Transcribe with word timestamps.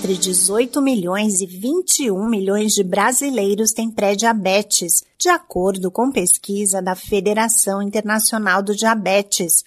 entre 0.00 0.16
18 0.16 0.80
milhões 0.80 1.42
e 1.42 1.46
21 1.46 2.26
milhões 2.26 2.72
de 2.72 2.82
brasileiros 2.82 3.70
têm 3.70 3.90
pré-diabetes, 3.90 5.04
de 5.18 5.28
acordo 5.28 5.90
com 5.90 6.10
pesquisa 6.10 6.80
da 6.80 6.94
Federação 6.94 7.82
Internacional 7.82 8.62
do 8.62 8.74
Diabetes. 8.74 9.62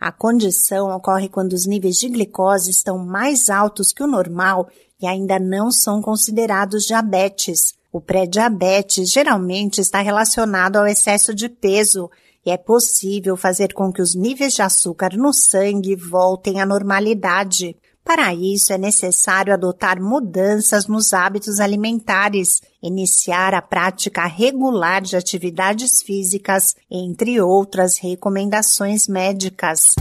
A 0.00 0.10
condição 0.10 0.88
ocorre 0.88 1.28
quando 1.28 1.52
os 1.52 1.66
níveis 1.66 1.96
de 1.96 2.08
glicose 2.08 2.70
estão 2.70 2.96
mais 2.96 3.50
altos 3.50 3.92
que 3.92 4.02
o 4.02 4.06
normal 4.06 4.70
e 5.02 5.06
ainda 5.06 5.38
não 5.38 5.70
são 5.70 6.00
considerados 6.00 6.84
diabetes. 6.86 7.74
O 7.92 8.00
pré-diabetes 8.00 9.10
geralmente 9.10 9.82
está 9.82 10.00
relacionado 10.00 10.76
ao 10.76 10.86
excesso 10.86 11.34
de 11.34 11.46
peso 11.46 12.10
e 12.46 12.50
é 12.50 12.56
possível 12.56 13.36
fazer 13.36 13.74
com 13.74 13.92
que 13.92 14.00
os 14.00 14.14
níveis 14.14 14.54
de 14.54 14.62
açúcar 14.62 15.10
no 15.14 15.30
sangue 15.34 15.94
voltem 15.94 16.58
à 16.58 16.64
normalidade. 16.64 17.76
Para 18.04 18.34
isso, 18.34 18.70
é 18.70 18.76
necessário 18.76 19.54
adotar 19.54 19.98
mudanças 19.98 20.86
nos 20.86 21.14
hábitos 21.14 21.58
alimentares, 21.58 22.60
iniciar 22.82 23.54
a 23.54 23.62
prática 23.62 24.26
regular 24.26 25.00
de 25.00 25.16
atividades 25.16 26.02
físicas, 26.02 26.74
entre 26.90 27.40
outras 27.40 27.98
recomendações 27.98 29.08
médicas. 29.08 29.94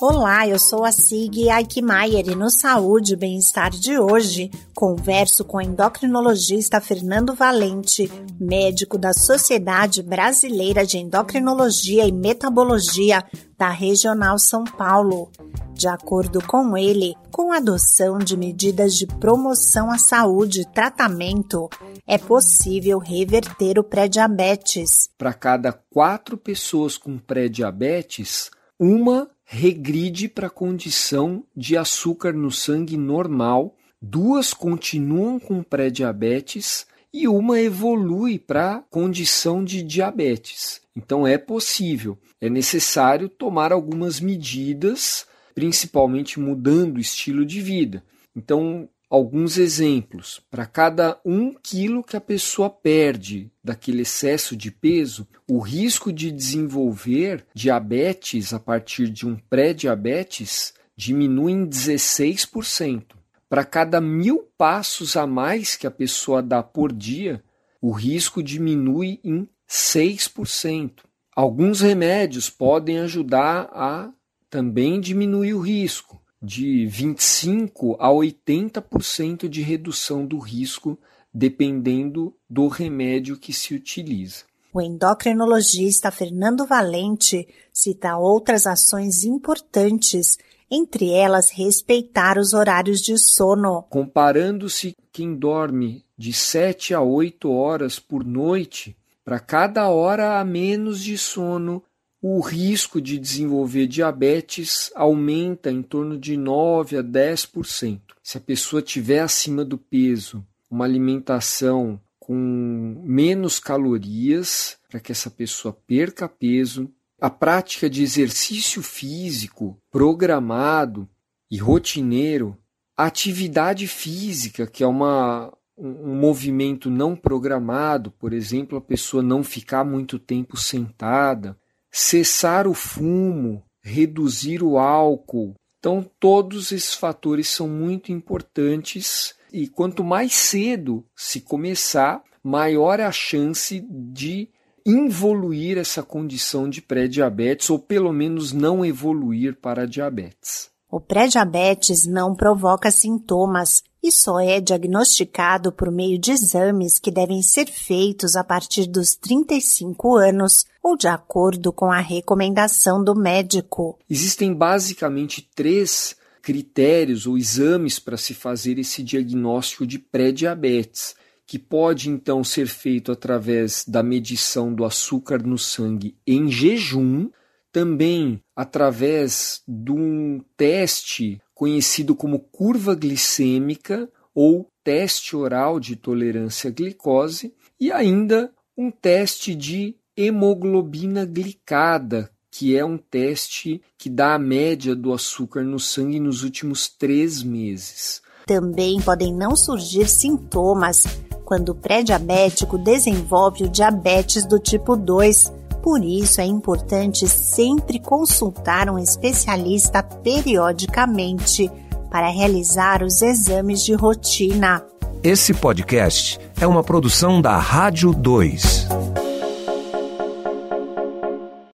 Olá, 0.00 0.46
eu 0.46 0.60
sou 0.60 0.84
a 0.84 0.92
Sig 0.92 1.50
Aikmaier 1.50 2.28
e 2.28 2.36
no 2.36 2.48
Saúde 2.48 3.14
e 3.14 3.16
Bem-Estar 3.16 3.70
de 3.70 3.98
hoje 3.98 4.48
converso 4.72 5.44
com 5.44 5.56
o 5.56 5.60
endocrinologista 5.60 6.80
Fernando 6.80 7.34
Valente, 7.34 8.08
médico 8.40 8.96
da 8.96 9.12
Sociedade 9.12 10.00
Brasileira 10.00 10.86
de 10.86 10.98
Endocrinologia 10.98 12.06
e 12.06 12.12
Metabologia 12.12 13.24
da 13.58 13.70
Regional 13.70 14.38
São 14.38 14.62
Paulo. 14.62 15.32
De 15.78 15.86
acordo 15.86 16.44
com 16.44 16.76
ele, 16.76 17.14
com 17.30 17.52
a 17.52 17.58
adoção 17.58 18.18
de 18.18 18.36
medidas 18.36 18.94
de 18.94 19.06
promoção 19.06 19.92
à 19.92 19.96
saúde 19.96 20.62
e 20.62 20.64
tratamento, 20.64 21.70
é 22.04 22.18
possível 22.18 22.98
reverter 22.98 23.78
o 23.78 23.84
pré-diabetes. 23.84 25.08
Para 25.16 25.32
cada 25.32 25.72
quatro 25.72 26.36
pessoas 26.36 26.98
com 26.98 27.16
pré-diabetes, 27.16 28.50
uma 28.76 29.30
regride 29.44 30.28
para 30.28 30.48
a 30.48 30.50
condição 30.50 31.44
de 31.56 31.76
açúcar 31.76 32.32
no 32.32 32.50
sangue 32.50 32.96
normal, 32.96 33.76
duas 34.02 34.52
continuam 34.52 35.38
com 35.38 35.62
pré-diabetes 35.62 36.88
e 37.12 37.28
uma 37.28 37.60
evolui 37.60 38.36
para 38.36 38.74
a 38.74 38.80
condição 38.80 39.62
de 39.62 39.84
diabetes. 39.84 40.80
Então 40.96 41.24
é 41.24 41.38
possível, 41.38 42.18
é 42.40 42.50
necessário 42.50 43.28
tomar 43.28 43.72
algumas 43.72 44.18
medidas, 44.18 45.24
principalmente 45.58 46.38
mudando 46.38 46.98
o 46.98 47.00
estilo 47.00 47.44
de 47.44 47.60
vida. 47.60 48.04
Então, 48.36 48.88
alguns 49.10 49.58
exemplos. 49.58 50.40
Para 50.48 50.64
cada 50.64 51.20
um 51.24 51.52
quilo 51.52 52.04
que 52.04 52.16
a 52.16 52.20
pessoa 52.20 52.70
perde 52.70 53.50
daquele 53.62 54.02
excesso 54.02 54.56
de 54.56 54.70
peso, 54.70 55.26
o 55.50 55.58
risco 55.58 56.12
de 56.12 56.30
desenvolver 56.30 57.44
diabetes 57.52 58.52
a 58.52 58.60
partir 58.60 59.08
de 59.10 59.26
um 59.26 59.34
pré-diabetes 59.34 60.74
diminui 60.96 61.54
em 61.54 61.66
16%. 61.66 63.16
Para 63.48 63.64
cada 63.64 64.00
mil 64.00 64.48
passos 64.56 65.16
a 65.16 65.26
mais 65.26 65.74
que 65.74 65.88
a 65.88 65.90
pessoa 65.90 66.40
dá 66.40 66.62
por 66.62 66.92
dia, 66.92 67.42
o 67.80 67.90
risco 67.90 68.44
diminui 68.44 69.18
em 69.24 69.48
6%. 69.68 71.00
Alguns 71.34 71.80
remédios 71.80 72.48
podem 72.48 73.00
ajudar 73.00 73.68
a 73.72 74.12
também 74.50 75.00
diminuir 75.00 75.54
o 75.54 75.60
risco 75.60 76.20
de 76.42 76.86
25 76.86 77.96
a 77.98 78.08
80% 78.08 79.48
de 79.48 79.60
redução 79.60 80.24
do 80.24 80.38
risco, 80.38 80.98
dependendo 81.32 82.34
do 82.48 82.68
remédio 82.68 83.36
que 83.36 83.52
se 83.52 83.74
utiliza. 83.74 84.44
O 84.72 84.80
endocrinologista 84.80 86.10
Fernando 86.10 86.66
Valente 86.66 87.48
cita 87.72 88.16
outras 88.16 88.66
ações 88.66 89.24
importantes, 89.24 90.36
entre 90.70 91.10
elas 91.10 91.50
respeitar 91.50 92.38
os 92.38 92.52
horários 92.52 93.00
de 93.00 93.18
sono. 93.18 93.84
Comparando-se 93.88 94.94
quem 95.10 95.34
dorme 95.34 96.04
de 96.16 96.32
7 96.32 96.94
a 96.94 97.00
8 97.00 97.50
horas 97.50 97.98
por 97.98 98.24
noite, 98.24 98.96
para 99.24 99.40
cada 99.40 99.88
hora 99.88 100.38
a 100.38 100.44
menos 100.44 101.02
de 101.02 101.18
sono, 101.18 101.82
o 102.20 102.40
risco 102.40 103.00
de 103.00 103.18
desenvolver 103.18 103.86
diabetes 103.86 104.90
aumenta 104.94 105.70
em 105.70 105.82
torno 105.82 106.18
de 106.18 106.36
9 106.36 106.98
a 106.98 107.02
10%. 107.02 108.00
Se 108.22 108.36
a 108.36 108.40
pessoa 108.40 108.82
tiver 108.82 109.20
acima 109.20 109.64
do 109.64 109.78
peso, 109.78 110.44
uma 110.70 110.84
alimentação 110.84 112.00
com 112.18 113.00
menos 113.04 113.58
calorias 113.58 114.76
para 114.90 115.00
que 115.00 115.12
essa 115.12 115.30
pessoa 115.30 115.72
perca 115.86 116.28
peso, 116.28 116.90
a 117.20 117.30
prática 117.30 117.88
de 117.88 118.02
exercício 118.02 118.82
físico 118.82 119.80
programado 119.90 121.08
e 121.50 121.56
rotineiro, 121.56 122.56
a 122.96 123.06
atividade 123.06 123.86
física, 123.86 124.66
que 124.66 124.82
é 124.82 124.86
uma, 124.86 125.52
um 125.76 126.14
movimento 126.16 126.90
não 126.90 127.16
programado, 127.16 128.10
por 128.10 128.32
exemplo, 128.32 128.76
a 128.76 128.80
pessoa 128.80 129.22
não 129.22 129.42
ficar 129.42 129.84
muito 129.84 130.18
tempo 130.18 130.56
sentada, 130.56 131.56
cessar 131.98 132.68
o 132.68 132.74
fumo, 132.74 133.60
reduzir 133.82 134.62
o 134.62 134.78
álcool. 134.78 135.56
Então, 135.80 136.08
todos 136.20 136.70
esses 136.70 136.94
fatores 136.94 137.48
são 137.48 137.68
muito 137.68 138.12
importantes 138.12 139.34
e 139.52 139.66
quanto 139.66 140.04
mais 140.04 140.32
cedo 140.32 141.04
se 141.16 141.40
começar, 141.40 142.22
maior 142.42 143.00
a 143.00 143.10
chance 143.10 143.84
de 143.90 144.48
involuir 144.86 145.76
essa 145.76 146.02
condição 146.02 146.70
de 146.70 146.80
pré-diabetes 146.80 147.68
ou 147.68 147.80
pelo 147.80 148.12
menos 148.12 148.52
não 148.52 148.86
evoluir 148.86 149.56
para 149.56 149.86
diabetes. 149.86 150.70
O 150.88 151.00
pré-diabetes 151.00 152.06
não 152.06 152.34
provoca 152.34 152.92
sintomas 152.92 153.82
e 154.02 154.12
só 154.12 154.40
é 154.40 154.60
diagnosticado 154.60 155.72
por 155.72 155.90
meio 155.90 156.18
de 156.18 156.32
exames 156.32 156.98
que 156.98 157.10
devem 157.10 157.42
ser 157.42 157.66
feitos 157.66 158.36
a 158.36 158.44
partir 158.44 158.86
dos 158.86 159.14
35 159.16 160.16
anos 160.16 160.64
ou 160.82 160.96
de 160.96 161.08
acordo 161.08 161.72
com 161.72 161.90
a 161.90 162.00
recomendação 162.00 163.02
do 163.02 163.14
médico. 163.14 163.98
Existem 164.08 164.54
basicamente 164.54 165.48
três 165.54 166.16
critérios 166.40 167.26
ou 167.26 167.36
exames 167.36 167.98
para 167.98 168.16
se 168.16 168.32
fazer 168.32 168.78
esse 168.78 169.02
diagnóstico 169.02 169.86
de 169.86 169.98
pré-diabetes, 169.98 171.14
que 171.46 171.58
pode 171.58 172.08
então 172.08 172.42
ser 172.44 172.66
feito 172.66 173.12
através 173.12 173.84
da 173.86 174.02
medição 174.02 174.72
do 174.72 174.84
açúcar 174.84 175.42
no 175.42 175.58
sangue 175.58 176.16
em 176.26 176.50
jejum, 176.50 177.28
também 177.72 178.42
através 178.56 179.62
de 179.66 179.92
um 179.92 180.40
teste 180.56 181.40
conhecido 181.58 182.14
como 182.14 182.38
curva 182.38 182.94
glicêmica 182.94 184.08
ou 184.32 184.70
teste 184.84 185.34
oral 185.34 185.80
de 185.80 185.96
tolerância 185.96 186.70
à 186.70 186.72
glicose 186.72 187.52
e 187.80 187.90
ainda 187.90 188.52
um 188.76 188.92
teste 188.92 189.56
de 189.56 189.96
hemoglobina 190.16 191.24
glicada, 191.24 192.30
que 192.48 192.76
é 192.76 192.84
um 192.84 192.96
teste 192.96 193.82
que 193.98 194.08
dá 194.08 194.34
a 194.34 194.38
média 194.38 194.94
do 194.94 195.12
açúcar 195.12 195.64
no 195.64 195.80
sangue 195.80 196.20
nos 196.20 196.44
últimos 196.44 196.86
três 196.86 197.42
meses. 197.42 198.22
Também 198.46 199.00
podem 199.00 199.34
não 199.34 199.56
surgir 199.56 200.08
sintomas 200.08 201.06
quando 201.44 201.70
o 201.70 201.74
pré-diabético 201.74 202.78
desenvolve 202.78 203.64
o 203.64 203.68
diabetes 203.68 204.46
do 204.46 204.60
tipo 204.60 204.94
2 204.94 205.52
por 205.88 206.04
isso 206.04 206.38
é 206.42 206.44
importante 206.44 207.26
sempre 207.26 207.98
consultar 207.98 208.90
um 208.90 208.98
especialista 208.98 210.02
periodicamente 210.02 211.70
para 212.10 212.28
realizar 212.28 213.02
os 213.02 213.22
exames 213.22 213.82
de 213.82 213.94
rotina. 213.94 214.84
Esse 215.24 215.54
podcast 215.54 216.38
é 216.60 216.66
uma 216.66 216.84
produção 216.84 217.40
da 217.40 217.56
Rádio 217.56 218.12
2. 218.12 218.77